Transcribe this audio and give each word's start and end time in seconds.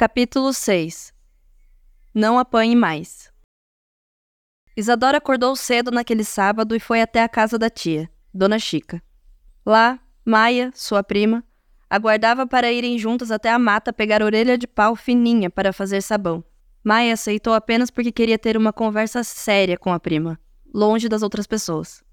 Capítulo 0.00 0.52
6 0.52 1.12
Não 2.14 2.38
apanhe 2.38 2.76
mais. 2.76 3.32
Isadora 4.76 5.18
acordou 5.18 5.56
cedo 5.56 5.90
naquele 5.90 6.22
sábado 6.22 6.76
e 6.76 6.78
foi 6.78 7.02
até 7.02 7.20
a 7.20 7.28
casa 7.28 7.58
da 7.58 7.68
tia, 7.68 8.08
Dona 8.32 8.60
Chica. 8.60 9.02
Lá, 9.66 9.98
Maia, 10.24 10.70
sua 10.72 11.02
prima, 11.02 11.42
aguardava 11.90 12.46
para 12.46 12.70
irem 12.70 12.96
juntas 12.96 13.32
até 13.32 13.50
a 13.50 13.58
mata 13.58 13.92
pegar 13.92 14.22
orelha 14.22 14.56
de 14.56 14.68
pau 14.68 14.94
fininha 14.94 15.50
para 15.50 15.72
fazer 15.72 16.00
sabão. 16.00 16.44
Maia 16.84 17.14
aceitou 17.14 17.52
apenas 17.52 17.90
porque 17.90 18.12
queria 18.12 18.38
ter 18.38 18.56
uma 18.56 18.72
conversa 18.72 19.24
séria 19.24 19.76
com 19.76 19.92
a 19.92 19.98
prima, 19.98 20.38
longe 20.72 21.08
das 21.08 21.24
outras 21.24 21.44
pessoas. 21.44 22.04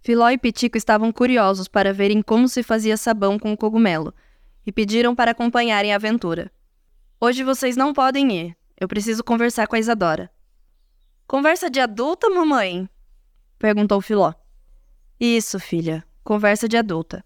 Filó 0.00 0.30
e 0.30 0.38
Pitico 0.38 0.78
estavam 0.78 1.12
curiosos 1.12 1.68
para 1.68 1.92
verem 1.92 2.22
como 2.22 2.48
se 2.48 2.62
fazia 2.62 2.96
sabão 2.96 3.38
com 3.38 3.52
o 3.52 3.56
cogumelo 3.58 4.14
e 4.66 4.72
pediram 4.72 5.14
para 5.14 5.32
acompanharem 5.32 5.92
a 5.92 5.96
aventura. 5.96 6.50
Hoje 7.24 7.44
vocês 7.44 7.76
não 7.76 7.92
podem 7.92 8.32
ir. 8.32 8.56
Eu 8.76 8.88
preciso 8.88 9.22
conversar 9.22 9.68
com 9.68 9.76
a 9.76 9.78
Isadora. 9.78 10.28
Conversa 11.24 11.70
de 11.70 11.78
adulta, 11.78 12.28
mamãe? 12.28 12.88
perguntou 13.60 14.00
Filó. 14.00 14.34
Isso, 15.20 15.60
filha. 15.60 16.04
Conversa 16.24 16.66
de 16.66 16.76
adulta. 16.76 17.24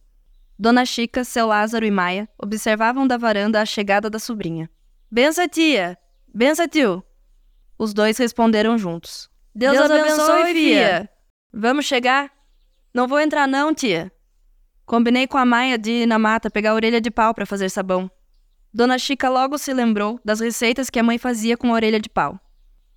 Dona 0.59 0.85
Chica, 0.85 1.25
seu 1.25 1.47
Lázaro 1.47 1.87
e 1.87 1.91
Maia 1.91 2.29
observavam 2.37 3.07
da 3.07 3.17
varanda 3.17 3.59
a 3.59 3.65
chegada 3.65 4.11
da 4.11 4.19
sobrinha. 4.19 4.69
Bença, 5.11 5.49
tia! 5.49 5.97
Bença, 6.29 6.69
tio! 6.69 7.03
Os 7.79 7.95
dois 7.95 8.19
responderam 8.19 8.77
juntos. 8.77 9.31
Deus, 9.55 9.79
Deus 9.79 9.91
abençoe, 9.91 10.43
abençoe, 10.43 10.53
filha! 10.53 11.09
Vamos 11.51 11.87
chegar? 11.87 12.31
Não 12.93 13.09
vou 13.09 13.19
entrar 13.19 13.49
não, 13.49 13.73
tia. 13.73 14.13
Combinei 14.85 15.27
com 15.27 15.38
a 15.38 15.47
Maia 15.47 15.79
de 15.79 16.03
ir 16.03 16.07
na 16.07 16.19
mata 16.19 16.51
pegar 16.51 16.73
a 16.73 16.75
orelha 16.75 17.01
de 17.01 17.10
pau 17.10 17.33
para 17.33 17.47
fazer 17.47 17.71
sabão. 17.71 18.10
Dona 18.77 18.99
Chica 18.99 19.30
logo 19.30 19.57
se 19.57 19.73
lembrou 19.73 20.21
das 20.23 20.38
receitas 20.38 20.91
que 20.91 20.99
a 20.99 21.02
mãe 21.02 21.16
fazia 21.16 21.57
com 21.57 21.71
a 21.71 21.73
orelha 21.73 21.99
de 21.99 22.10
pau. 22.10 22.38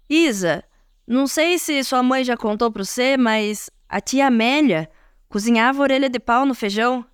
Isa, 0.09 0.61
não 1.08 1.25
sei 1.25 1.58
se 1.58 1.81
sua 1.85 2.03
mãe 2.03 2.22
já 2.22 2.35
contou 2.35 2.69
para 2.69 2.83
você, 2.83 3.16
mas 3.16 3.69
a 3.88 4.02
tia 4.02 4.27
Amélia 4.27 4.91
cozinhava 5.30 5.81
orelha 5.81 6.09
de 6.09 6.19
pau 6.19 6.45
no 6.45 6.53
feijão. 6.53 7.05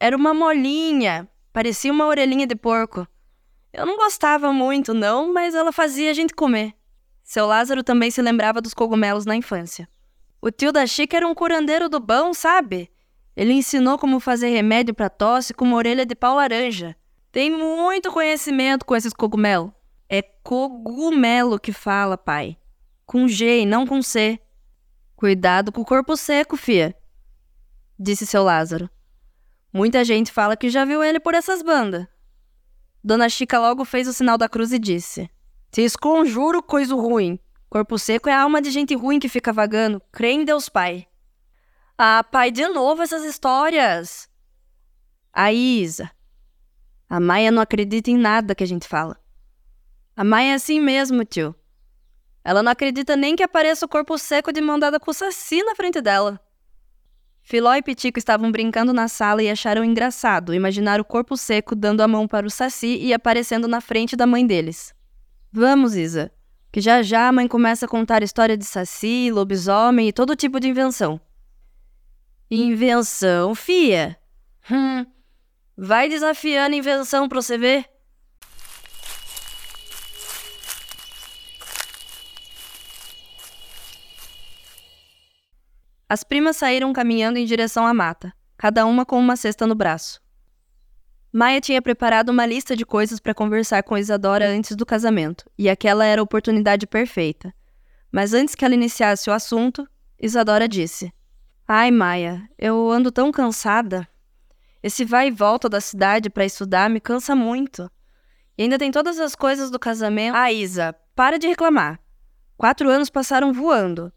Era 0.00 0.16
uma 0.16 0.32
molinha, 0.32 1.28
parecia 1.52 1.92
uma 1.92 2.06
orelhinha 2.06 2.46
de 2.46 2.56
porco. 2.56 3.06
Eu 3.74 3.84
não 3.84 3.98
gostava 3.98 4.54
muito, 4.54 4.94
não, 4.94 5.30
mas 5.30 5.54
ela 5.54 5.70
fazia 5.70 6.10
a 6.10 6.14
gente 6.14 6.32
comer. 6.32 6.72
Seu 7.22 7.44
Lázaro 7.44 7.84
também 7.84 8.10
se 8.10 8.22
lembrava 8.22 8.62
dos 8.62 8.72
cogumelos 8.72 9.26
na 9.26 9.36
infância. 9.36 9.86
O 10.40 10.50
tio 10.50 10.72
da 10.72 10.86
Chica 10.86 11.18
era 11.18 11.28
um 11.28 11.34
curandeiro 11.34 11.90
do 11.90 12.00
bom, 12.00 12.32
sabe? 12.32 12.90
Ele 13.36 13.52
ensinou 13.52 13.98
como 13.98 14.18
fazer 14.18 14.48
remédio 14.48 14.94
para 14.94 15.10
tosse 15.10 15.52
com 15.52 15.66
uma 15.66 15.76
orelha 15.76 16.06
de 16.06 16.14
pau 16.14 16.36
laranja. 16.36 16.96
Tem 17.38 17.52
muito 17.52 18.10
conhecimento 18.10 18.84
com 18.84 18.96
esses 18.96 19.12
cogumelos. 19.12 19.70
É 20.08 20.22
cogumelo 20.22 21.56
que 21.56 21.72
fala, 21.72 22.18
pai. 22.18 22.58
Com 23.06 23.28
G 23.28 23.60
e 23.60 23.64
não 23.64 23.86
com 23.86 24.02
C. 24.02 24.40
Cuidado 25.14 25.70
com 25.70 25.82
o 25.82 25.84
corpo 25.84 26.16
seco, 26.16 26.56
fia. 26.56 26.96
Disse 27.96 28.26
seu 28.26 28.42
Lázaro. 28.42 28.90
Muita 29.72 30.02
gente 30.02 30.32
fala 30.32 30.56
que 30.56 30.68
já 30.68 30.84
viu 30.84 31.00
ele 31.00 31.20
por 31.20 31.32
essas 31.32 31.62
bandas. 31.62 32.08
Dona 33.04 33.28
Chica 33.28 33.60
logo 33.60 33.84
fez 33.84 34.08
o 34.08 34.12
sinal 34.12 34.36
da 34.36 34.48
cruz 34.48 34.72
e 34.72 34.78
disse: 34.80 35.30
Te 35.70 35.82
esconjuro 35.82 36.60
coisa 36.60 36.96
ruim. 36.96 37.38
Corpo 37.70 38.00
seco 38.00 38.28
é 38.28 38.32
a 38.32 38.42
alma 38.42 38.60
de 38.60 38.72
gente 38.72 38.96
ruim 38.96 39.20
que 39.20 39.28
fica 39.28 39.52
vagando. 39.52 40.02
Crê 40.10 40.32
em 40.32 40.44
Deus 40.44 40.68
Pai. 40.68 41.06
Ah, 41.96 42.24
pai, 42.24 42.50
de 42.50 42.66
novo 42.66 43.00
essas 43.00 43.24
histórias. 43.24 44.28
A 45.32 45.52
Isa, 45.52 46.10
a 47.08 47.18
Maia 47.18 47.50
não 47.50 47.62
acredita 47.62 48.10
em 48.10 48.18
nada 48.18 48.54
que 48.54 48.62
a 48.62 48.66
gente 48.66 48.86
fala. 48.86 49.16
A 50.14 50.22
Maia 50.22 50.52
é 50.52 50.54
assim 50.54 50.80
mesmo, 50.80 51.24
tio. 51.24 51.54
Ela 52.44 52.62
não 52.62 52.72
acredita 52.72 53.16
nem 53.16 53.36
que 53.36 53.42
apareça 53.42 53.86
o 53.86 53.88
corpo 53.88 54.18
seco 54.18 54.52
de 54.52 54.60
mão 54.60 54.78
dada 54.78 55.00
com 55.00 55.10
o 55.10 55.14
Saci 55.14 55.62
na 55.62 55.74
frente 55.74 56.00
dela. 56.00 56.40
Filó 57.42 57.74
e 57.74 57.82
Pitico 57.82 58.18
estavam 58.18 58.52
brincando 58.52 58.92
na 58.92 59.08
sala 59.08 59.42
e 59.42 59.48
acharam 59.48 59.82
engraçado 59.82 60.52
imaginar 60.52 61.00
o 61.00 61.04
corpo 61.04 61.34
seco 61.34 61.74
dando 61.74 62.02
a 62.02 62.08
mão 62.08 62.28
para 62.28 62.46
o 62.46 62.50
Saci 62.50 62.98
e 62.98 63.14
aparecendo 63.14 63.66
na 63.66 63.80
frente 63.80 64.14
da 64.14 64.26
mãe 64.26 64.46
deles. 64.46 64.94
Vamos, 65.50 65.96
Isa, 65.96 66.30
que 66.70 66.80
já 66.80 67.00
já 67.00 67.28
a 67.28 67.32
mãe 67.32 67.48
começa 67.48 67.86
a 67.86 67.88
contar 67.88 68.22
história 68.22 68.56
de 68.56 68.66
Saci, 68.66 69.30
lobisomem 69.30 70.08
e 70.08 70.12
todo 70.12 70.36
tipo 70.36 70.60
de 70.60 70.68
invenção. 70.68 71.18
Invenção, 72.50 73.54
fia? 73.54 74.18
Hum, 74.70 75.06
Vai 75.80 76.08
desafiando 76.08 76.74
a 76.74 76.78
invenção 76.78 77.28
pra 77.28 77.40
você 77.40 77.56
ver. 77.56 77.88
As 86.08 86.24
primas 86.24 86.56
saíram 86.56 86.92
caminhando 86.92 87.38
em 87.38 87.44
direção 87.44 87.86
à 87.86 87.94
mata, 87.94 88.32
cada 88.56 88.84
uma 88.86 89.06
com 89.06 89.20
uma 89.20 89.36
cesta 89.36 89.68
no 89.68 89.76
braço. 89.76 90.20
Maia 91.32 91.60
tinha 91.60 91.80
preparado 91.80 92.30
uma 92.30 92.44
lista 92.44 92.74
de 92.74 92.84
coisas 92.84 93.20
para 93.20 93.32
conversar 93.32 93.84
com 93.84 93.96
Isadora 93.96 94.48
antes 94.48 94.74
do 94.74 94.84
casamento, 94.84 95.48
e 95.56 95.70
aquela 95.70 96.04
era 96.04 96.20
a 96.20 96.24
oportunidade 96.24 96.88
perfeita. 96.88 97.54
Mas 98.10 98.34
antes 98.34 98.56
que 98.56 98.64
ela 98.64 98.74
iniciasse 98.74 99.30
o 99.30 99.32
assunto, 99.32 99.86
Isadora 100.20 100.66
disse: 100.66 101.12
Ai, 101.68 101.92
Maia, 101.92 102.50
eu 102.58 102.90
ando 102.90 103.12
tão 103.12 103.30
cansada. 103.30 104.08
Esse 104.82 105.04
vai 105.04 105.28
e 105.28 105.30
volta 105.30 105.68
da 105.68 105.80
cidade 105.80 106.30
para 106.30 106.44
estudar 106.44 106.88
me 106.88 107.00
cansa 107.00 107.34
muito. 107.34 107.90
E 108.56 108.62
ainda 108.62 108.78
tem 108.78 108.90
todas 108.90 109.18
as 109.18 109.34
coisas 109.34 109.70
do 109.70 109.78
casamento. 109.78 110.36
Ah, 110.36 110.52
Isa, 110.52 110.94
para 111.14 111.38
de 111.38 111.46
reclamar. 111.46 112.00
Quatro 112.56 112.88
anos 112.88 113.10
passaram 113.10 113.52
voando. 113.52 114.12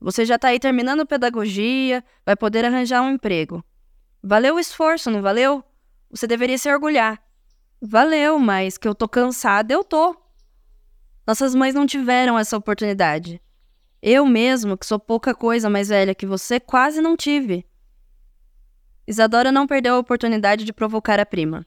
Você 0.00 0.24
já 0.24 0.38
tá 0.38 0.48
aí 0.48 0.58
terminando 0.58 1.06
pedagogia, 1.06 2.04
vai 2.24 2.36
poder 2.36 2.64
arranjar 2.64 3.02
um 3.02 3.10
emprego. 3.10 3.64
Valeu 4.22 4.56
o 4.56 4.60
esforço, 4.60 5.10
não 5.10 5.22
valeu? 5.22 5.64
Você 6.10 6.26
deveria 6.26 6.58
se 6.58 6.70
orgulhar. 6.70 7.22
Valeu, 7.80 8.38
mas 8.38 8.76
que 8.76 8.86
eu 8.86 8.94
tô 8.94 9.08
cansada, 9.08 9.72
eu 9.72 9.84
tô. 9.84 10.16
Nossas 11.26 11.54
mães 11.54 11.74
não 11.74 11.86
tiveram 11.86 12.38
essa 12.38 12.56
oportunidade. 12.56 13.40
Eu 14.02 14.26
mesmo, 14.26 14.76
que 14.76 14.86
sou 14.86 14.98
pouca 14.98 15.34
coisa 15.34 15.68
mais 15.68 15.88
velha 15.88 16.14
que 16.14 16.26
você, 16.26 16.60
quase 16.60 17.00
não 17.00 17.16
tive. 17.16 17.66
Isadora 19.06 19.52
não 19.52 19.66
perdeu 19.66 19.94
a 19.94 19.98
oportunidade 19.98 20.64
de 20.64 20.72
provocar 20.72 21.20
a 21.20 21.26
prima. 21.26 21.64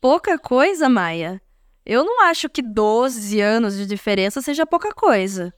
Pouca 0.00 0.38
coisa, 0.38 0.88
Maia? 0.88 1.40
Eu 1.84 2.04
não 2.04 2.22
acho 2.22 2.48
que 2.48 2.62
12 2.62 3.40
anos 3.40 3.76
de 3.76 3.84
diferença 3.84 4.40
seja 4.40 4.64
pouca 4.64 4.92
coisa. 4.94 5.52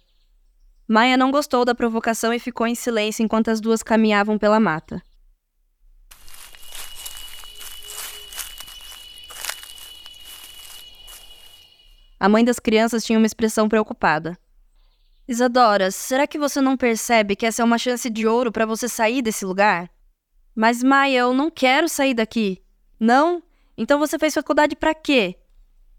Maia 0.89 1.17
não 1.17 1.31
gostou 1.31 1.65
da 1.65 1.75
provocação 1.75 2.35
e 2.35 2.39
ficou 2.41 2.67
em 2.67 2.75
silêncio 2.75 3.23
enquanto 3.23 3.49
as 3.49 3.61
duas 3.61 3.83
caminhavam 3.83 4.39
pela 4.39 4.59
mata. 4.59 5.01
A 12.19 12.29
mãe 12.29 12.45
das 12.45 12.59
crianças 12.59 13.05
tinha 13.05 13.19
uma 13.19 13.27
expressão 13.27 13.69
preocupada. 13.69 14.37
Isadora, 15.29 15.93
será 15.93 16.27
que 16.27 16.39
você 16.39 16.61
não 16.61 16.77
percebe 16.77 17.37
que 17.37 17.47
essa 17.47 17.63
é 17.63 17.65
uma 17.65 17.79
chance 17.79 18.11
de 18.11 18.27
ouro 18.27 18.51
para 18.51 18.67
você 18.67 18.89
sair 18.89 19.23
desse 19.23 19.45
lugar? 19.45 19.89
Mas, 20.61 20.83
Maia, 20.83 21.21
eu 21.21 21.33
não 21.33 21.51
quero 21.51 21.89
sair 21.89 22.13
daqui. 22.13 22.63
Não? 23.01 23.43
Então 23.79 23.99
você 23.99 24.19
fez 24.19 24.35
faculdade 24.35 24.77
para 24.77 24.93
quê? 24.93 25.39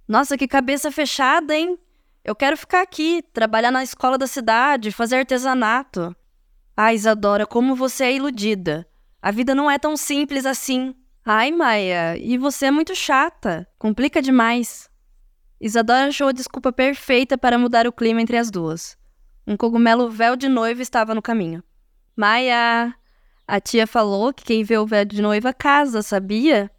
Nossa, 0.07 0.37
que 0.37 0.47
cabeça 0.47 0.91
fechada, 0.91 1.55
hein? 1.55 1.79
Eu 2.23 2.35
quero 2.35 2.55
ficar 2.55 2.83
aqui, 2.83 3.23
trabalhar 3.33 3.71
na 3.71 3.81
escola 3.81 4.19
da 4.19 4.27
cidade, 4.27 4.91
fazer 4.91 5.15
artesanato. 5.15 6.15
Ai, 6.77 6.93
Isadora, 6.93 7.47
como 7.47 7.75
você 7.75 8.03
é 8.03 8.13
iludida. 8.13 8.87
A 9.19 9.31
vida 9.31 9.55
não 9.55 9.69
é 9.69 9.79
tão 9.79 9.97
simples 9.97 10.45
assim. 10.45 10.93
Ai, 11.25 11.51
Maia, 11.51 12.15
e 12.19 12.37
você 12.37 12.67
é 12.67 12.71
muito 12.71 12.93
chata. 12.93 13.67
Complica 13.79 14.21
demais. 14.21 14.91
Isadora 15.59 16.09
achou 16.09 16.27
a 16.27 16.31
desculpa 16.31 16.71
perfeita 16.71 17.35
para 17.35 17.57
mudar 17.57 17.87
o 17.87 17.91
clima 17.91 18.21
entre 18.21 18.37
as 18.37 18.51
duas. 18.51 18.95
Um 19.47 19.57
cogumelo 19.57 20.07
véu 20.07 20.35
de 20.35 20.47
noiva 20.47 20.83
estava 20.83 21.15
no 21.15 21.21
caminho. 21.21 21.63
Maia, 22.15 22.93
a 23.51 23.59
tia 23.59 23.85
falou 23.85 24.33
que 24.33 24.45
quem 24.45 24.63
vê 24.63 24.77
o 24.77 24.85
véu 24.85 25.03
de 25.03 25.21
noiva 25.21 25.53
casa, 25.53 26.01
sabia? 26.01 26.71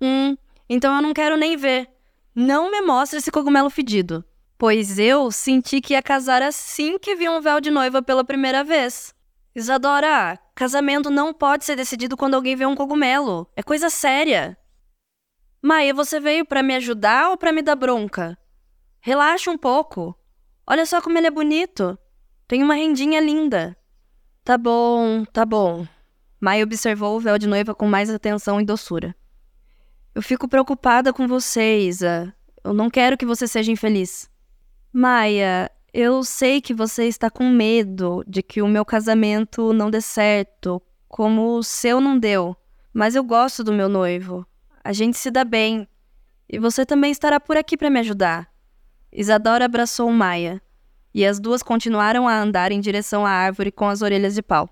Hum, 0.00 0.36
então 0.68 0.92
eu 0.96 1.00
não 1.00 1.14
quero 1.14 1.36
nem 1.36 1.56
ver. 1.56 1.88
Não 2.34 2.68
me 2.68 2.80
mostre 2.80 3.20
esse 3.20 3.30
cogumelo 3.30 3.70
fedido. 3.70 4.24
Pois 4.58 4.98
eu 4.98 5.30
senti 5.30 5.80
que 5.80 5.92
ia 5.92 6.02
casar 6.02 6.42
assim 6.42 6.98
que 6.98 7.14
vi 7.14 7.28
um 7.28 7.40
véu 7.40 7.60
de 7.60 7.70
noiva 7.70 8.02
pela 8.02 8.24
primeira 8.24 8.64
vez. 8.64 9.14
Isadora, 9.54 10.36
casamento 10.52 11.10
não 11.10 11.32
pode 11.32 11.64
ser 11.64 11.76
decidido 11.76 12.16
quando 12.16 12.34
alguém 12.34 12.56
vê 12.56 12.66
um 12.66 12.74
cogumelo. 12.74 13.48
É 13.54 13.62
coisa 13.62 13.88
séria. 13.88 14.58
Maia, 15.62 15.94
você 15.94 16.18
veio 16.18 16.44
para 16.44 16.60
me 16.60 16.74
ajudar 16.74 17.30
ou 17.30 17.36
para 17.36 17.52
me 17.52 17.62
dar 17.62 17.76
bronca? 17.76 18.36
Relaxa 19.00 19.48
um 19.48 19.56
pouco. 19.56 20.12
Olha 20.66 20.84
só 20.86 21.00
como 21.00 21.16
ele 21.18 21.28
é 21.28 21.30
bonito. 21.30 21.96
Tem 22.48 22.64
uma 22.64 22.74
rendinha 22.74 23.20
linda. 23.20 23.76
Tá 24.44 24.58
bom, 24.58 25.24
tá 25.24 25.46
bom. 25.46 25.86
Maia 26.38 26.64
observou 26.64 27.16
o 27.16 27.20
véu 27.20 27.38
de 27.38 27.46
noiva 27.46 27.74
com 27.74 27.88
mais 27.88 28.10
atenção 28.10 28.60
e 28.60 28.64
doçura. 28.64 29.16
Eu 30.14 30.20
fico 30.20 30.46
preocupada 30.46 31.14
com 31.14 31.26
você, 31.26 31.78
Isa. 31.78 32.30
Eu 32.62 32.74
não 32.74 32.90
quero 32.90 33.16
que 33.16 33.24
você 33.24 33.48
seja 33.48 33.72
infeliz. 33.72 34.30
Maia, 34.92 35.70
eu 35.94 36.22
sei 36.22 36.60
que 36.60 36.74
você 36.74 37.06
está 37.06 37.30
com 37.30 37.48
medo 37.48 38.22
de 38.26 38.42
que 38.42 38.60
o 38.60 38.68
meu 38.68 38.84
casamento 38.84 39.72
não 39.72 39.90
dê 39.90 40.02
certo, 40.02 40.82
como 41.08 41.56
o 41.56 41.62
seu 41.62 41.98
não 41.98 42.18
deu. 42.18 42.54
Mas 42.92 43.14
eu 43.14 43.24
gosto 43.24 43.64
do 43.64 43.72
meu 43.72 43.88
noivo. 43.88 44.46
A 44.84 44.92
gente 44.92 45.16
se 45.16 45.30
dá 45.30 45.42
bem. 45.42 45.88
E 46.46 46.58
você 46.58 46.84
também 46.84 47.10
estará 47.10 47.40
por 47.40 47.56
aqui 47.56 47.78
para 47.78 47.88
me 47.88 48.00
ajudar. 48.00 48.52
Isadora 49.10 49.64
abraçou 49.64 50.10
Maia, 50.12 50.60
e 51.14 51.24
as 51.24 51.38
duas 51.38 51.62
continuaram 51.62 52.26
a 52.26 52.36
andar 52.36 52.72
em 52.72 52.80
direção 52.80 53.24
à 53.24 53.30
árvore 53.30 53.70
com 53.70 53.88
as 53.88 54.02
orelhas 54.02 54.34
de 54.34 54.42
pau. 54.42 54.68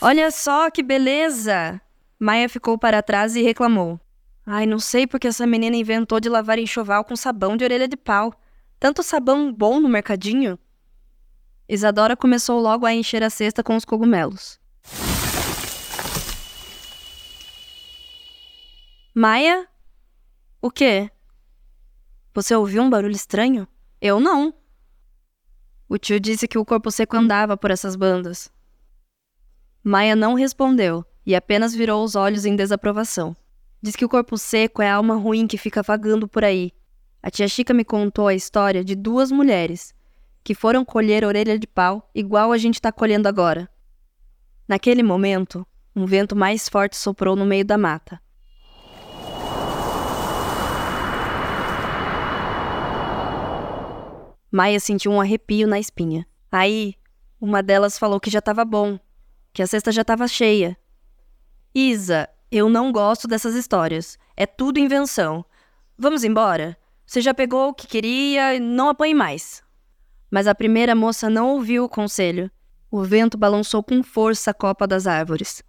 Olha 0.00 0.30
só 0.30 0.70
que 0.70 0.82
beleza! 0.82 1.80
Maia 2.18 2.48
ficou 2.48 2.76
para 2.76 3.02
trás 3.02 3.36
e 3.36 3.42
reclamou. 3.42 4.00
Ai, 4.44 4.66
não 4.66 4.78
sei 4.78 5.06
porque 5.06 5.28
essa 5.28 5.46
menina 5.46 5.76
inventou 5.76 6.20
de 6.20 6.28
lavar 6.28 6.58
enxoval 6.58 7.04
com 7.04 7.14
sabão 7.14 7.56
de 7.56 7.64
orelha 7.64 7.88
de 7.88 7.96
pau. 7.96 8.32
Tanto 8.78 9.02
sabão 9.02 9.52
bom 9.52 9.80
no 9.80 9.88
mercadinho. 9.88 10.58
Isadora 11.68 12.16
começou 12.16 12.60
logo 12.60 12.86
a 12.86 12.94
encher 12.94 13.22
a 13.22 13.30
cesta 13.30 13.62
com 13.62 13.74
os 13.74 13.84
cogumelos. 13.84 14.60
Maia? 19.14 19.66
O 20.60 20.70
quê? 20.70 21.10
Você 22.36 22.54
ouviu 22.54 22.82
um 22.82 22.90
barulho 22.90 23.16
estranho? 23.16 23.66
Eu 23.98 24.20
não. 24.20 24.52
O 25.88 25.96
tio 25.96 26.20
disse 26.20 26.46
que 26.46 26.58
o 26.58 26.66
corpo 26.66 26.90
seco 26.90 27.16
andava 27.16 27.56
por 27.56 27.70
essas 27.70 27.96
bandas. 27.96 28.52
Maia 29.82 30.14
não 30.14 30.34
respondeu 30.34 31.02
e 31.24 31.34
apenas 31.34 31.74
virou 31.74 32.04
os 32.04 32.14
olhos 32.14 32.44
em 32.44 32.54
desaprovação. 32.54 33.34
Diz 33.80 33.96
que 33.96 34.04
o 34.04 34.08
corpo 34.08 34.36
seco 34.36 34.82
é 34.82 34.90
a 34.90 34.96
alma 34.96 35.16
ruim 35.16 35.46
que 35.46 35.56
fica 35.56 35.82
vagando 35.82 36.28
por 36.28 36.44
aí. 36.44 36.72
A 37.22 37.30
tia 37.30 37.48
Chica 37.48 37.72
me 37.72 37.86
contou 37.86 38.28
a 38.28 38.34
história 38.34 38.84
de 38.84 38.94
duas 38.94 39.32
mulheres 39.32 39.94
que 40.44 40.54
foram 40.54 40.84
colher 40.84 41.24
orelha 41.24 41.58
de 41.58 41.66
pau 41.66 42.10
igual 42.14 42.52
a 42.52 42.58
gente 42.58 42.74
está 42.74 42.92
colhendo 42.92 43.28
agora. 43.28 43.66
Naquele 44.68 45.02
momento, 45.02 45.66
um 45.94 46.04
vento 46.04 46.36
mais 46.36 46.68
forte 46.68 46.98
soprou 46.98 47.34
no 47.34 47.46
meio 47.46 47.64
da 47.64 47.78
mata. 47.78 48.20
Maia 54.56 54.80
sentiu 54.80 55.12
um 55.12 55.20
arrepio 55.20 55.68
na 55.68 55.78
espinha. 55.78 56.26
Aí, 56.50 56.94
uma 57.38 57.62
delas 57.62 57.98
falou 57.98 58.18
que 58.18 58.30
já 58.30 58.38
estava 58.38 58.64
bom, 58.64 58.98
que 59.52 59.60
a 59.62 59.66
cesta 59.66 59.92
já 59.92 60.00
estava 60.00 60.26
cheia. 60.26 60.78
Isa, 61.74 62.26
eu 62.50 62.66
não 62.70 62.90
gosto 62.90 63.28
dessas 63.28 63.54
histórias. 63.54 64.18
É 64.34 64.46
tudo 64.46 64.78
invenção. 64.78 65.44
Vamos 65.98 66.24
embora? 66.24 66.74
Você 67.04 67.20
já 67.20 67.34
pegou 67.34 67.68
o 67.68 67.74
que 67.74 67.86
queria 67.86 68.58
não 68.58 68.88
apanhe 68.88 69.12
mais. 69.12 69.62
Mas 70.30 70.46
a 70.46 70.54
primeira 70.54 70.94
moça 70.94 71.28
não 71.28 71.50
ouviu 71.50 71.84
o 71.84 71.88
conselho. 71.88 72.50
O 72.90 73.02
vento 73.02 73.36
balançou 73.36 73.82
com 73.82 74.02
força 74.02 74.52
a 74.52 74.54
copa 74.54 74.86
das 74.86 75.06
árvores. 75.06 75.62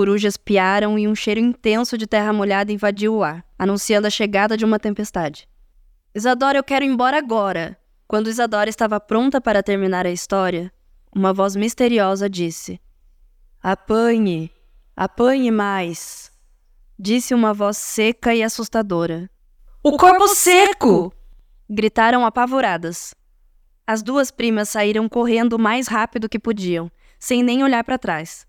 Corujas 0.00 0.38
piaram 0.38 0.98
e 0.98 1.06
um 1.06 1.14
cheiro 1.14 1.40
intenso 1.40 1.98
de 1.98 2.06
terra 2.06 2.32
molhada 2.32 2.72
invadiu 2.72 3.16
o 3.16 3.22
ar, 3.22 3.44
anunciando 3.58 4.06
a 4.06 4.10
chegada 4.10 4.56
de 4.56 4.64
uma 4.64 4.78
tempestade. 4.78 5.46
Isadora, 6.14 6.56
eu 6.56 6.64
quero 6.64 6.86
ir 6.86 6.88
embora 6.88 7.18
agora. 7.18 7.76
Quando 8.08 8.30
Isadora 8.30 8.70
estava 8.70 8.98
pronta 8.98 9.42
para 9.42 9.62
terminar 9.62 10.06
a 10.06 10.10
história, 10.10 10.72
uma 11.14 11.34
voz 11.34 11.54
misteriosa 11.54 12.30
disse: 12.30 12.80
Apanhe, 13.62 14.50
apanhe 14.96 15.50
mais. 15.50 16.32
Disse 16.98 17.34
uma 17.34 17.52
voz 17.52 17.76
seca 17.76 18.34
e 18.34 18.42
assustadora. 18.42 19.28
O 19.82 19.98
corpo 19.98 20.28
seco! 20.28 21.12
Gritaram 21.68 22.24
apavoradas. 22.24 23.14
As 23.86 24.02
duas 24.02 24.30
primas 24.30 24.70
saíram 24.70 25.10
correndo 25.10 25.56
o 25.56 25.58
mais 25.58 25.88
rápido 25.88 26.26
que 26.26 26.38
podiam, 26.38 26.90
sem 27.18 27.42
nem 27.42 27.62
olhar 27.62 27.84
para 27.84 27.98
trás. 27.98 28.48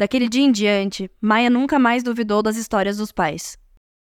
Daquele 0.00 0.30
dia 0.30 0.40
em 0.40 0.50
diante, 0.50 1.10
Maia 1.20 1.50
nunca 1.50 1.78
mais 1.78 2.02
duvidou 2.02 2.42
das 2.42 2.56
histórias 2.56 2.96
dos 2.96 3.12
pais. 3.12 3.58